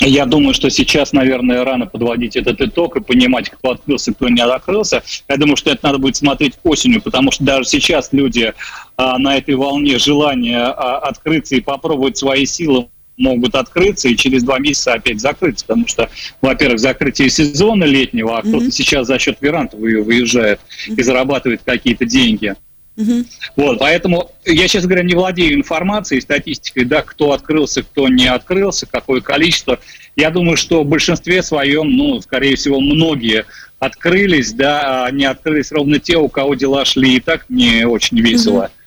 [0.00, 4.40] Я думаю, что сейчас, наверное, рано подводить этот итог и понимать, кто открылся, кто не
[4.40, 5.02] открылся.
[5.28, 8.52] Я думаю, что это надо будет смотреть осенью, потому что даже сейчас люди
[8.96, 14.42] а, на этой волне желания а, открыться и попробовать свои силы могут открыться и через
[14.42, 16.08] два месяца опять закрыться, потому что,
[16.40, 18.48] во-первых, закрытие сезона летнего, а mm-hmm.
[18.48, 20.96] кто-то сейчас за счет веранд выезжает mm-hmm.
[20.96, 22.54] и зарабатывает какие-то деньги.
[22.96, 23.24] Угу.
[23.56, 28.86] Вот, поэтому я, сейчас говоря, не владею информацией, статистикой, да, кто открылся, кто не открылся,
[28.86, 29.78] какое количество.
[30.14, 33.46] Я думаю, что в большинстве своем, ну, скорее всего, многие
[33.78, 38.20] открылись, да, а не открылись ровно те, у кого дела шли и так не очень
[38.20, 38.64] весело.
[38.64, 38.81] Угу.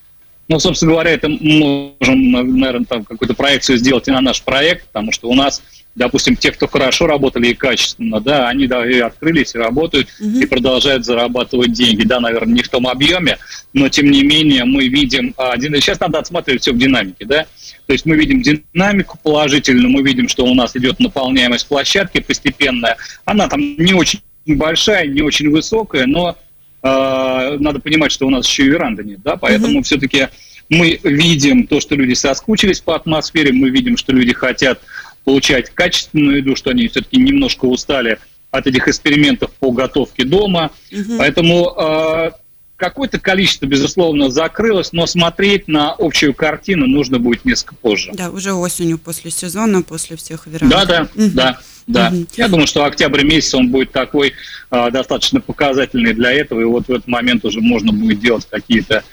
[0.47, 5.11] Ну, собственно говоря, это можем, наверное, там какую-то проекцию сделать и на наш проект, потому
[5.11, 5.63] что у нас
[5.95, 10.39] допустим, те, кто хорошо работали и качественно, да, они да, и открылись, и работают, угу.
[10.39, 12.03] и продолжают зарабатывать деньги.
[12.03, 13.37] Да, наверное, не в том объеме,
[13.73, 17.45] но тем не менее мы видим, один, сейчас надо отсматривать все в динамике, да,
[17.87, 22.97] то есть мы видим динамику положительную, мы видим, что у нас идет наполняемость площадки постепенная,
[23.23, 26.37] она там не очень большая, не очень высокая, но
[26.85, 29.83] надо понимать, что у нас еще и веранды нет, да, поэтому угу.
[29.83, 30.27] все-таки
[30.69, 34.81] мы видим то, что люди соскучились по атмосфере, мы видим, что люди хотят
[35.23, 38.19] получать качественную еду, что они все-таки немножко устали
[38.51, 40.71] от этих экспериментов по готовке дома.
[40.91, 41.17] Угу.
[41.17, 42.31] Поэтому э,
[42.77, 48.11] какое-то количество, безусловно, закрылось, но смотреть на общую картину нужно будет несколько позже.
[48.13, 50.71] Да, уже осенью после сезона, после всех веранд.
[50.71, 51.31] Да, да, угу.
[51.33, 51.59] да.
[51.87, 52.25] Да, угу.
[52.35, 54.33] я думаю, что октябрь месяц он будет такой
[54.71, 59.03] э, достаточно показательный для этого, и вот в этот момент уже можно будет делать какие-то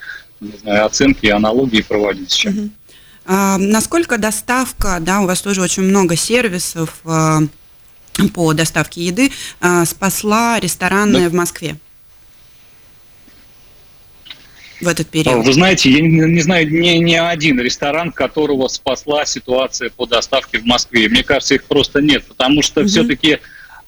[0.63, 2.59] знаю, оценки, аналогии проводить с чем.
[2.59, 2.71] Угу.
[3.27, 7.41] А, насколько доставка, да, у вас тоже очень много сервисов а,
[8.35, 9.31] по доставке еды,
[9.61, 11.29] а, спасла рестораны да.
[11.29, 11.77] в Москве?
[14.83, 15.45] В этот период?
[15.45, 20.59] Вы знаете, я не, не знаю ни, ни один ресторан, которого спасла ситуация по доставке
[20.59, 21.09] в Москве.
[21.09, 22.89] Мне кажется, их просто нет, потому что угу.
[22.89, 23.39] все-таки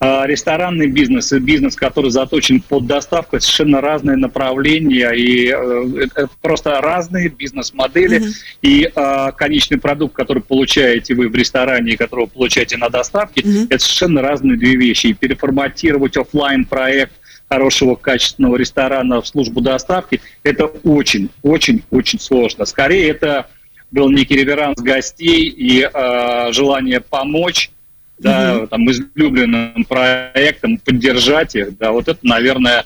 [0.00, 6.80] а, ресторанный бизнес и бизнес, который заточен под доставку, совершенно разные направления и э, просто
[6.82, 8.20] разные бизнес-модели.
[8.20, 8.32] Mm-hmm.
[8.62, 13.66] И э, конечный продукт, который получаете вы в ресторане и которого получаете на доставке, mm-hmm.
[13.70, 15.06] это совершенно разные две вещи.
[15.06, 17.14] И переформатировать офлайн проект
[17.48, 22.64] хорошего качественного ресторана в службу доставки, это очень, очень, очень сложно.
[22.64, 23.48] Скорее, это
[23.90, 27.70] был некий реверанс гостей и э, желание помочь
[28.18, 28.66] да, угу.
[28.68, 32.84] там, излюбленным проектом, поддержать их, да, вот это, наверное,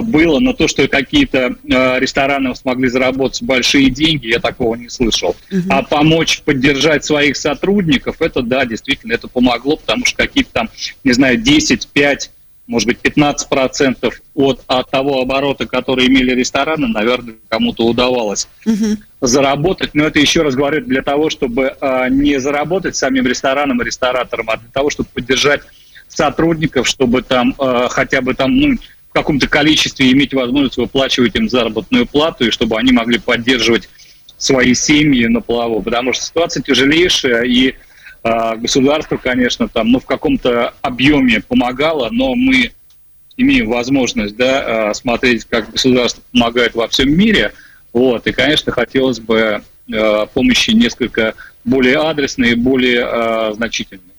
[0.00, 5.36] было, но то, что какие-то э, рестораны смогли заработать большие деньги, я такого не слышал.
[5.50, 5.62] Угу.
[5.68, 10.70] А помочь поддержать своих сотрудников, это да, действительно, это помогло, потому что какие-то там,
[11.04, 12.30] не знаю, 10, 5
[12.66, 18.96] может быть, 15% от, от того оборота, который имели рестораны, наверное, кому-то удавалось угу.
[19.20, 19.94] заработать.
[19.94, 24.48] Но это еще раз говорю, для того, чтобы а, не заработать самим рестораном и ресторатором,
[24.50, 25.62] а для того, чтобы поддержать
[26.08, 31.48] сотрудников, чтобы там а, хотя бы там, ну, в каком-то количестве иметь возможность выплачивать им
[31.48, 33.88] заработную плату, и чтобы они могли поддерживать
[34.38, 37.74] свои семьи на плаву, потому что ситуация тяжелейшая, и
[38.22, 42.72] государство, конечно, там, ну, в каком-то объеме помогало, но мы
[43.36, 47.52] имеем возможность, да, а, смотреть, как государство помогает во всем мире,
[47.92, 54.11] вот, и, конечно, хотелось бы а, помощи несколько более адресной и более значительной.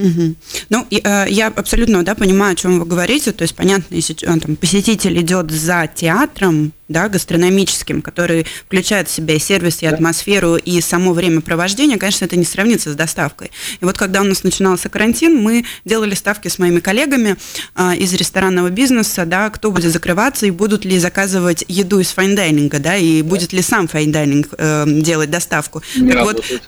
[0.00, 0.34] Угу.
[0.70, 3.32] Ну, э, я абсолютно да, понимаю, о чем вы говорите.
[3.32, 9.12] То есть, понятно, если э, там, посетитель идет за театром, да, гастрономическим, который включает в
[9.12, 13.50] себя и сервис, и атмосферу, и само время провождения, конечно, это не сравнится с доставкой.
[13.80, 17.36] И вот когда у нас начинался карантин, мы делали ставки с моими коллегами
[17.76, 22.31] э, из ресторанного бизнеса, да, кто будет закрываться, и будут ли заказывать еду из fine
[22.31, 25.82] dining а, да, и будет ли сам fine dining э, делать доставку.
[25.96, 26.50] Не так работает.
[26.50, 26.62] вот,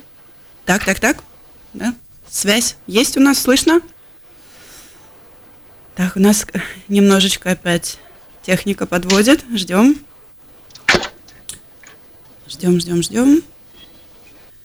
[0.66, 1.16] так, так, так,
[1.72, 1.94] да.
[2.32, 3.82] Связь есть у нас, слышно?
[5.94, 6.46] Так, у нас
[6.88, 7.98] немножечко опять
[8.40, 9.44] техника подводит.
[9.54, 9.98] Ждем.
[12.48, 13.42] Ждем, ждем, ждем.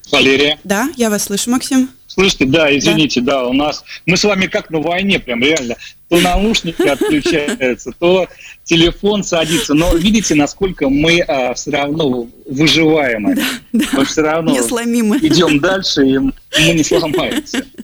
[0.09, 0.57] Валерия.
[0.63, 1.89] Да, я вас слышу, Максим.
[2.17, 3.33] Слышите, да, извините, да.
[3.33, 5.75] да, у нас мы с вами как на войне, прям реально.
[6.09, 8.27] То наушники отключаются, то
[8.63, 9.75] телефон садится.
[9.75, 13.35] Но видите, насколько мы а, все равно выживаемы.
[13.35, 13.85] Да, да.
[13.93, 16.33] Мы все равно идем дальше, и мы
[16.73, 17.63] не сломаемся.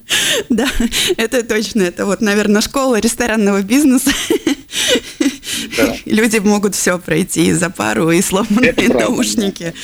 [0.50, 0.68] Да,
[1.16, 1.82] это точно.
[1.82, 4.10] Это вот, наверное, школа ресторанного бизнеса.
[5.76, 5.96] Да.
[6.04, 9.74] Люди могут все пройти и за пару, и сломанные это наушники.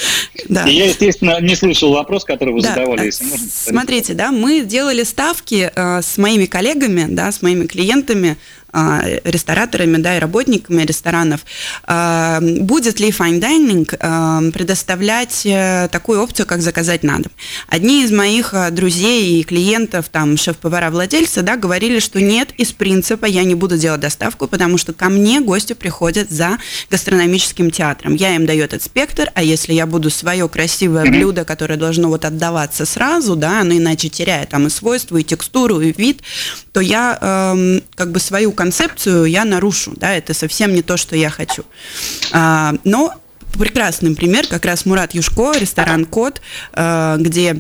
[0.49, 0.65] Да.
[0.67, 3.47] И я, естественно, не слышал вопрос, который вы да, задавали, если можно.
[3.51, 8.37] Смотрите, да, мы делали ставки э, с моими коллегами, да, с моими клиентами
[8.73, 11.41] рестораторами да, и работниками ресторанов.
[11.85, 17.33] А, будет ли fine dining а, предоставлять э, такую опцию, как заказать на дом?
[17.69, 23.27] Одни из моих друзей и клиентов, там, шеф-повара, владельцы, да, говорили, что нет, из принципа
[23.27, 26.59] я не буду делать доставку, потому что ко мне гости приходят за
[26.91, 28.15] гастрономическим театром.
[28.15, 32.25] Я им даю этот спектр, а если я буду свое красивое блюдо, которое должно вот
[32.25, 36.23] отдаваться сразу, да, оно иначе теряет там и свойства, и текстуру, и вид,
[36.73, 41.17] то я эм, как бы свою концепцию я нарушу, да, это совсем не то, что
[41.17, 41.65] я хочу.
[42.31, 43.15] А, но
[43.59, 46.43] прекрасный пример, как раз Мурат Юшко, ресторан «Кот»,
[46.75, 47.57] э, где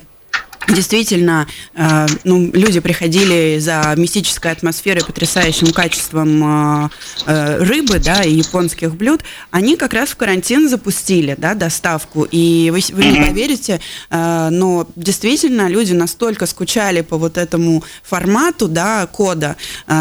[0.69, 6.89] Действительно, э, ну, люди приходили за мистической атмосферой, потрясающим качеством э,
[7.27, 9.23] э, рыбы, да, и японских блюд.
[9.51, 12.27] Они как раз в карантин запустили, да, доставку.
[12.31, 19.07] И вы, вы не поверите, но действительно люди настолько скучали по вот этому формату, да,
[19.07, 19.57] кода,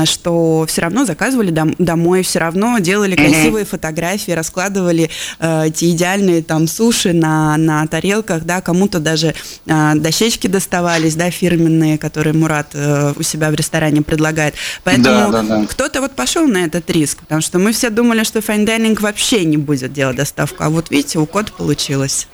[0.05, 6.67] что все равно заказывали дом, домой, все равно делали красивые фотографии, раскладывали эти идеальные там
[6.67, 9.33] суши на, на тарелках, да, кому-то даже
[9.65, 14.55] дощечки доставались, да, фирменные, которые Мурат э, у себя в ресторане предлагает.
[14.83, 15.65] Поэтому да, да, да.
[15.67, 19.57] кто-то вот пошел на этот риск, потому что мы все думали, что dining вообще не
[19.57, 22.27] будет делать доставку, а вот видите, у код получилось.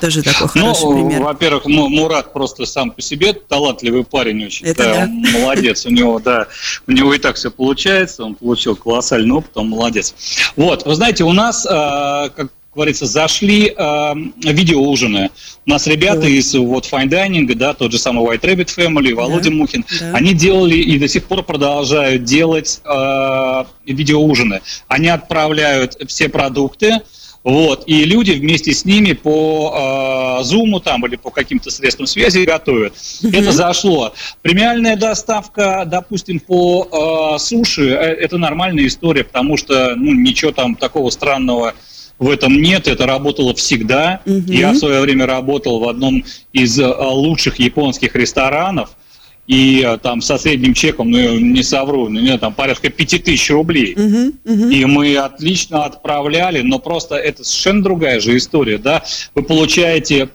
[0.00, 1.22] Тоже такой ну, хороший пример.
[1.22, 4.66] Во-первых, Мурат просто сам по себе талантливый парень очень.
[4.66, 5.38] Это да, да.
[5.38, 5.86] молодец.
[5.86, 6.46] У него, да,
[6.86, 8.24] у него и так все получается.
[8.24, 10.14] Он получил колоссальный опыт, он молодец.
[10.56, 15.30] Вот, вы знаете, у нас, э, как говорится, зашли э, видеоужины.
[15.66, 16.28] У нас ребята да.
[16.28, 19.56] из вот Fine Dining, да, тот же самый White Rabbit Family, Володя да.
[19.56, 20.12] Мухин, да.
[20.14, 24.60] они делали и до сих пор продолжают делать э, видеоужины.
[24.88, 27.00] Они отправляют все продукты,
[27.44, 32.44] вот, и люди вместе с ними по э, Zoom там или по каким-то средствам связи
[32.44, 32.92] готовят.
[32.94, 33.38] Mm-hmm.
[33.38, 34.12] Это зашло.
[34.42, 40.74] Премиальная доставка, допустим, по э, суши, э, это нормальная история, потому что ну, ничего там
[40.74, 41.74] такого странного
[42.18, 44.20] в этом нет, это работало всегда.
[44.26, 44.52] Угу.
[44.52, 48.96] Я в свое время работал в одном из э, лучших японских ресторанов,
[49.46, 53.94] и э, там со средним чеком, ну не совру, ну, не, там порядка 5000 рублей.
[53.94, 54.72] Uh-huh, uh-huh.
[54.72, 59.04] И мы отлично отправляли, но просто это совершенно другая же история, да.
[59.34, 60.28] Вы получаете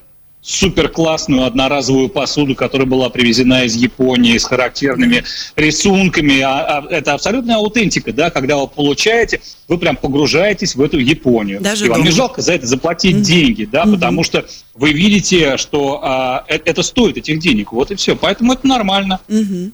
[0.44, 5.24] супер классную одноразовую посуду, которая была привезена из Японии с характерными
[5.56, 6.42] рисунками.
[6.42, 11.62] А, а, это абсолютная аутентика, да, когда вы получаете, вы прям погружаетесь в эту Японию.
[11.62, 13.22] Даже и вам не жалко за это заплатить mm-hmm.
[13.22, 13.94] деньги, да, mm-hmm.
[13.94, 17.72] потому что вы видите, что а, это, это стоит этих денег.
[17.72, 18.18] Вот и все.
[18.18, 19.22] Поэтому это нормально.
[19.30, 19.72] Mm-hmm.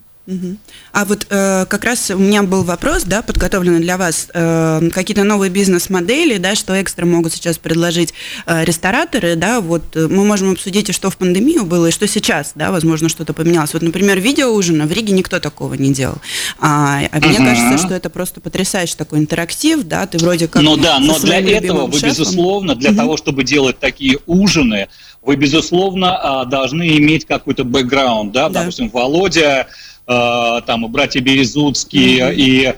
[0.92, 5.24] А вот э, как раз у меня был вопрос, да, подготовленный для вас, э, какие-то
[5.24, 8.14] новые бизнес-модели, да, что экстра могут сейчас предложить
[8.46, 12.52] э, рестораторы, да, вот э, мы можем обсудить, что в пандемию было, и что сейчас,
[12.56, 13.74] да, возможно, что-то поменялось.
[13.74, 16.18] Вот, например, видеоужина в Риге никто такого не делал.
[16.60, 20.62] А, а мне кажется, что это просто потрясающий такой интерактив, да, ты вроде как...
[20.62, 22.10] Ну да, но для этого вы, шефом.
[22.10, 22.98] безусловно, для угу.
[22.98, 24.90] того, чтобы делать такие ужины,
[25.22, 28.62] вы, безусловно, а, должны иметь какой-то бэкграунд, да, да.
[28.62, 29.68] допустим, Володя
[30.10, 32.74] там и братья Березутские, и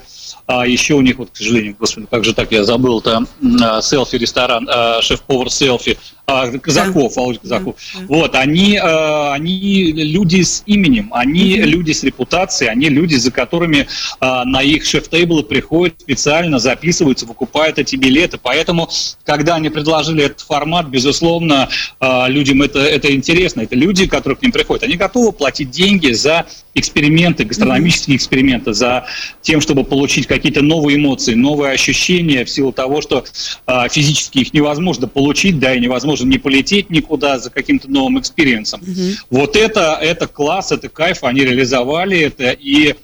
[0.48, 4.68] а еще у них, вот, к сожалению, господи, как же так я забыл, там селфи-ресторан,
[4.70, 7.22] а, шеф-повар селфи, а, Казаков, да.
[7.22, 7.76] Володя Казаков.
[7.94, 8.06] Да.
[8.08, 11.66] Вот, они, а, они люди с именем, они mm-hmm.
[11.66, 13.88] люди с репутацией, они люди, за которыми
[14.20, 18.38] а, на их шеф-тейблы приходят специально, записываются, покупают эти билеты.
[18.42, 18.90] Поэтому,
[19.26, 23.62] когда они предложили этот формат, безусловно, а, людям это, это интересно.
[23.62, 24.84] Это люди, которые к ним приходят.
[24.84, 28.18] Они готовы платить деньги за эксперименты, гастрономические mm-hmm.
[28.18, 29.06] эксперименты, за
[29.42, 33.26] тем, чтобы получить какие-то новые эмоции, новые ощущения в силу того, что
[33.66, 38.67] а, физически их невозможно получить, да, и невозможно не полететь никуда за каким-то новым experience
[38.67, 38.82] ом.
[38.82, 39.16] Mm-hmm.
[39.30, 42.96] Вот это, это класс, это кайф, они реализовали это, и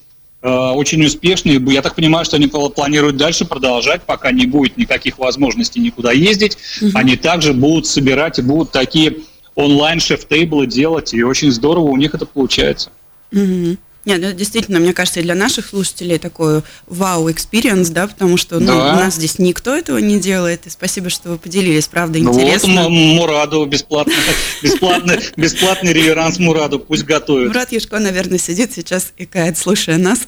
[0.42, 1.62] э, очень успешные.
[1.68, 6.58] Я так понимаю, что они планируют дальше продолжать, пока не будет никаких возможностей никуда ездить.
[6.82, 6.92] Mm-hmm.
[6.94, 9.18] Они также будут собирать и будут такие
[9.56, 12.92] онлайн chef table ы делать, и очень здорово у них это получается.
[13.32, 13.78] Mm-hmm.
[14.08, 18.58] Нет, это действительно, мне кажется, и для наших слушателей такой вау- experience, да, потому что
[18.58, 18.94] ну, да.
[18.94, 20.66] у нас здесь никто этого не делает.
[20.66, 22.74] И спасибо, что вы поделились, правда, интересно.
[22.74, 24.14] Ну, вот Мураду бесплатно,
[24.64, 27.50] бесплатный, бесплатный реверанс Мураду, пусть готовит.
[27.50, 30.20] Мурат Ешко, наверное, сидит сейчас и кает, слушая нас.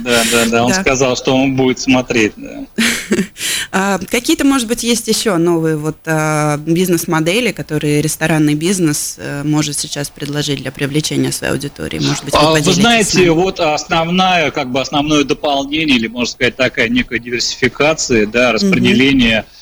[0.00, 0.80] Да, да, да, он да.
[0.80, 2.32] сказал, что он будет смотреть.
[2.36, 2.66] Да.
[3.72, 9.78] А, какие-то, может быть, есть еще новые вот а, бизнес-модели, которые ресторанный бизнес а, может
[9.78, 11.98] сейчас предложить для привлечения своей аудитории?
[11.98, 16.88] Может быть, вы, вы знаете, вот основная, как бы основное дополнение, или, можно сказать, такая
[16.88, 19.56] некая диверсификация, да, распределение угу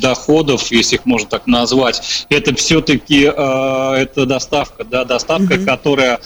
[0.00, 6.20] доходов, если их можно так назвать, это все-таки это доставка, да, доставка, которая а,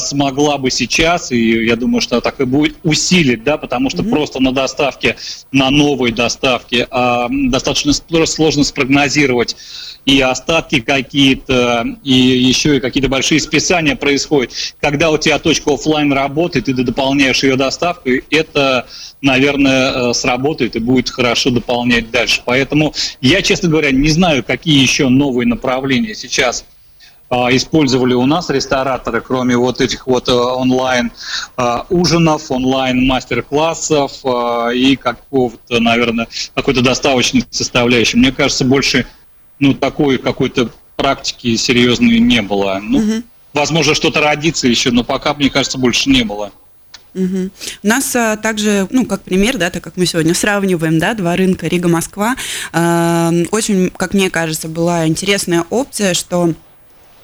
[0.00, 4.10] смогла бы сейчас, и я думаю, что так и будет, усилить, да, потому что mm-hmm.
[4.10, 5.16] просто на доставке,
[5.52, 7.92] на новой доставке а, достаточно
[8.26, 9.56] сложно спрогнозировать
[10.08, 14.52] и остатки какие-то, и еще и какие-то большие списания происходят.
[14.80, 18.86] Когда у тебя точка офлайн работает, и ты дополняешь ее доставкой, это,
[19.20, 22.40] наверное, э, сработает и будет хорошо дополнять дальше.
[22.46, 26.77] Поэтому я, честно говоря, не знаю, какие еще новые направления сейчас а,
[27.30, 31.12] использовали у нас рестораторы, кроме вот этих вот онлайн
[31.90, 34.12] ужинов, онлайн мастер-классов
[34.74, 38.16] и какого-то, наверное, какой-то доставочной составляющей.
[38.16, 39.06] Мне кажется, больше
[39.58, 42.80] ну, такой какой-то практики серьезной не было.
[42.82, 43.22] Ну, угу.
[43.54, 46.52] Возможно, что-то родится еще, но пока, мне кажется, больше не было.
[47.14, 47.50] Угу.
[47.82, 51.36] У нас а, также, ну, как пример, да, так как мы сегодня сравниваем, да, два
[51.36, 52.36] рынка Рига-Москва,
[52.72, 56.54] э, очень, как мне кажется, была интересная опция, что а,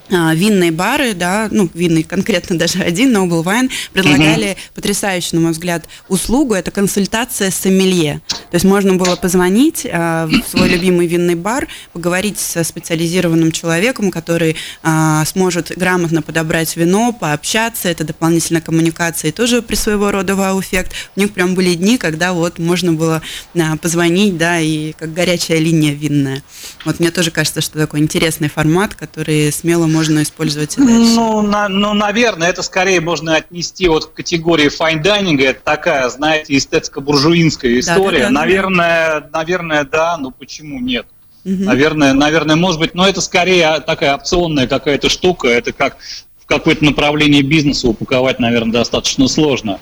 [0.08, 4.58] винные бары, да, ну, винный конкретно даже один, Noble Wine, предлагали угу.
[4.74, 8.20] потрясающую, на мой взгляд, услугу, это консультация с сомелье.
[8.50, 14.10] То есть можно было позвонить э, в свой любимый винный бар, поговорить со специализированным человеком,
[14.10, 20.34] который э, сможет грамотно подобрать вино, пообщаться, это дополнительная коммуникация, и тоже при своего рода
[20.36, 20.92] вау-эффект.
[21.16, 23.22] У них прям были дни, когда вот можно было
[23.54, 26.42] э, позвонить, да, и как горячая линия винная.
[26.84, 31.14] Вот мне тоже кажется, что такой интересный формат, который смело можно использовать и дальше?
[31.14, 35.42] Ну, на, ну, наверное, это скорее можно отнести вот к категории dining.
[35.42, 38.18] Это такая, знаете, эстетско-буржуинская история.
[38.18, 39.28] Да, да, да, наверное, да.
[39.32, 41.06] наверное, да, но почему нет?
[41.44, 41.64] Угу.
[41.64, 45.48] Наверное, наверное, может быть, но это скорее такая опционная какая-то штука.
[45.48, 45.96] Это как
[46.38, 49.80] в какое-то направление бизнеса упаковать, наверное, достаточно сложно.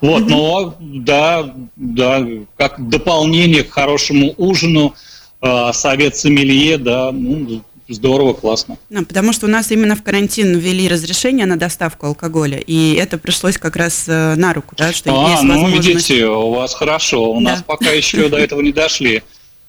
[0.00, 0.30] Вот, угу.
[0.30, 4.94] но да, да, как дополнение к хорошему ужину,
[5.40, 8.78] э, совет сомелье, да, ну, здорово, классно.
[8.90, 13.18] Да, потому что у нас именно в карантин ввели разрешение на доставку алкоголя, и это
[13.18, 15.88] пришлось как раз э, на руку, да, что а, есть ну, возможность...
[15.88, 17.52] видите, у вас хорошо, у да.
[17.52, 19.22] нас пока еще до этого не дошли.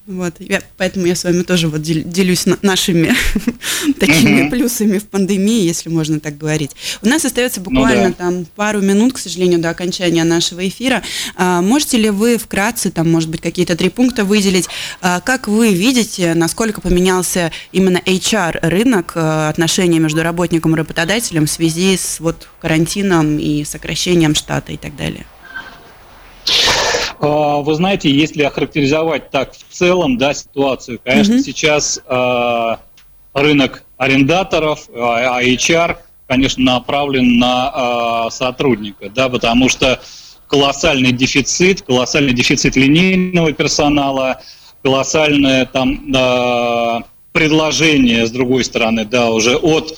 [0.07, 3.11] Вот, я, поэтому я с вами тоже вот делюсь нашими
[3.99, 6.71] такими плюсами в пандемии, если можно так говорить.
[7.01, 8.13] У нас остается ну буквально ну, да.
[8.15, 11.01] там пару минут, к сожалению, до окончания нашего эфира.
[11.35, 14.67] А, можете ли вы вкратце, там, может быть, какие-то три пункта выделить?
[15.01, 21.47] А, как вы видите, насколько поменялся именно HR рынок, а, отношения между работником и работодателем
[21.47, 25.25] в связи с вот карантином и сокращением штата и так далее?
[27.19, 32.75] А, вы знаете, если охарактеризовать так в целом да, ситуацию, конечно, mm сейчас э,
[33.33, 35.97] рынок арендаторов, а HR,
[36.27, 39.99] конечно, направлен на э, сотрудника, да, потому что
[40.47, 44.41] колоссальный дефицит, колоссальный дефицит линейного персонала,
[44.83, 47.01] колоссальное там э,
[47.31, 49.97] предложение, с другой стороны, да, уже от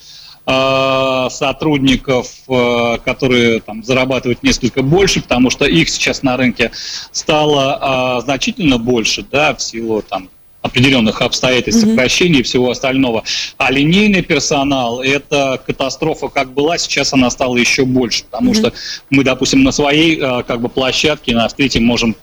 [1.30, 6.72] сотрудников, э, которые там, зарабатывают несколько больше, потому что их сейчас на рынке
[7.12, 10.30] стало э, значительно больше, да, в силу там,
[10.62, 11.90] определенных обстоятельств, mm-hmm.
[11.90, 13.24] сокращений и всего остального.
[13.58, 18.56] А линейный персонал– это катастрофа как была, сейчас она стала еще больше, потому mm-hmm.
[18.56, 18.74] что
[19.10, 22.16] мы, допустим, на своей как бы площадке, на встрече можем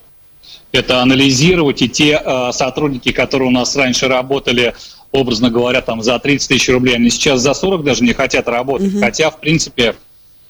[0.73, 2.21] это анализировать, и те
[2.53, 4.75] сотрудники, которые у нас раньше работали
[5.15, 8.93] образно говоря, там за 30 тысяч рублей, они сейчас за 40 даже не хотят работать.
[8.93, 9.01] Угу.
[9.01, 9.95] Хотя, в принципе,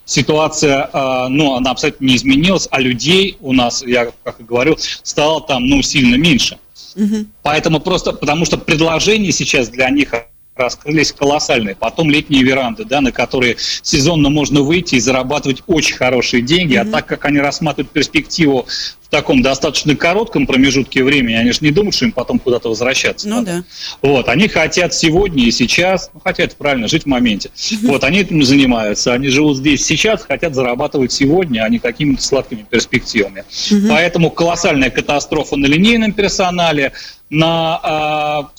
[0.06, 4.76] ситуация, э, ну, она абсолютно не изменилась, а людей у нас, я как и говорю,
[4.78, 6.58] стало там, ну, сильно меньше.
[6.96, 7.26] Угу.
[7.42, 10.14] Поэтому просто, потому что предложение сейчас для них
[10.56, 11.74] раскрылись колоссальные.
[11.74, 16.74] Потом летние веранды, да, на которые сезонно можно выйти и зарабатывать очень хорошие деньги.
[16.74, 16.88] Mm-hmm.
[16.88, 18.66] А так как они рассматривают перспективу
[19.02, 23.28] в таком достаточно коротком промежутке времени, они же не думают, что им потом куда-то возвращаться.
[23.28, 23.64] Ну да.
[24.00, 27.50] Вот, они хотят сегодня и сейчас, ну, хотят правильно жить в моменте.
[27.54, 27.88] Mm-hmm.
[27.88, 32.64] Вот, они этим занимаются, они живут здесь сейчас, хотят зарабатывать сегодня, а не какими-то сладкими
[32.68, 33.44] перспективами.
[33.50, 33.88] Mm-hmm.
[33.88, 36.92] Поэтому колоссальная катастрофа на линейном персонале,
[37.28, 38.50] на а,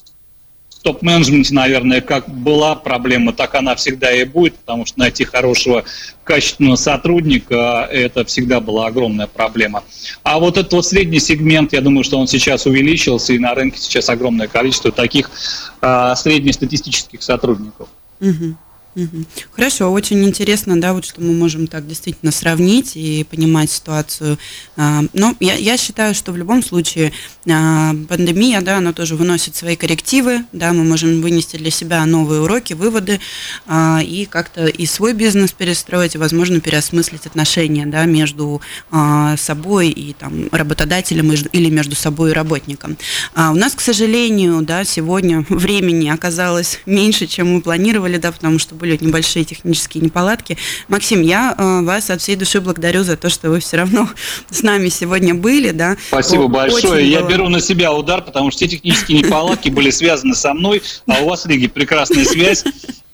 [0.86, 5.84] топ-менеджменте, наверное, как была проблема, так она всегда и будет, потому что найти хорошего,
[6.24, 9.84] качественного сотрудника– это всегда была огромная проблема.
[10.22, 13.80] А вот этот вот средний сегмент, я думаю, что он сейчас увеличился, и на рынке
[13.80, 15.32] сейчас огромное количество таких
[15.82, 17.90] а, среднестатистических сотрудников.
[18.22, 18.56] Угу.
[19.52, 24.38] Хорошо, очень интересно, да, вот что мы можем так действительно сравнить и понимать ситуацию.
[24.78, 27.12] А, но я, я считаю, что в любом случае
[27.50, 32.42] а, пандемия, да, она тоже выносит свои коррективы, да, мы можем вынести для себя новые
[32.42, 33.20] уроки, выводы
[33.68, 38.62] а, и как-то и свой бизнес перестроить, и, возможно, переосмыслить отношения, да, между
[39.38, 42.98] собой и там работодателем или между собой и работником.
[43.36, 48.76] У нас, к сожалению, да, сегодня времени оказалось меньше, чем мы планировали, да, потому что
[48.86, 50.58] были небольшие технические неполадки.
[50.88, 54.08] Максим, я э, вас от всей души благодарю за то, что вы все равно
[54.52, 55.72] с нами сегодня были.
[55.72, 55.98] Да.
[56.08, 57.10] Спасибо О, большое.
[57.10, 57.30] Я было...
[57.30, 61.30] беру на себя удар, потому что все технические неполадки были связаны со мной, а у
[61.30, 62.64] вас, Лиги, прекрасная связь.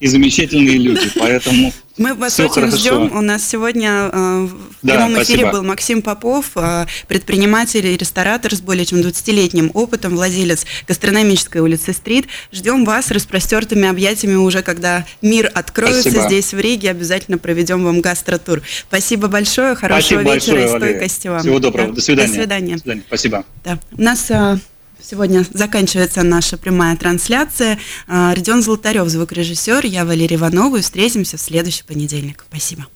[0.02, 2.78] И замечательные люди, поэтому Мы вас Всё очень хорошо.
[2.78, 3.16] ждем.
[3.16, 5.52] У нас сегодня э, в Да, прямом эфире спасибо.
[5.52, 11.94] был Максим Попов, э, предприниматель и ресторатор с более чем 20-летним опытом, владелец гастрономической улицы
[11.94, 12.26] Стрит.
[12.52, 16.28] Ждем вас распростертыми объятиями уже, когда мир откроется Спасибо.
[16.28, 16.90] здесь в Риге.
[16.90, 18.62] Обязательно проведем вам гастротур.
[18.88, 20.96] Спасибо большое, хорошего спасибо вечера большое, и Валерия.
[20.96, 21.42] стойкости вам.
[21.42, 21.94] Всего доброго, Да.
[21.94, 22.28] до свидания.
[22.30, 22.74] До свидания.
[22.76, 23.04] До свидания.
[23.06, 23.46] Спасибо.
[23.64, 23.80] Да.
[23.92, 24.58] У нас э,
[25.04, 27.80] сегодня заканчивается наша прямая трансляция.
[28.08, 32.46] Э, Родион Золотарев, звукорежиссер, я Валерия Иванова, и встретимся в следующий понедельник.
[32.50, 32.88] Спасибо.